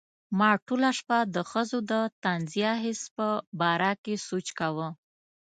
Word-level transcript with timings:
ما 0.37 0.49
ټوله 0.67 0.89
شپه 0.99 1.17
د 1.35 1.37
ښځو 1.51 1.79
د 1.91 1.93
طنزیه 2.23 2.71
حس 2.83 3.01
په 3.15 3.27
باره 3.59 3.91
کې 4.03 4.15
سوچ 4.27 4.47
کاوه. 4.59 4.87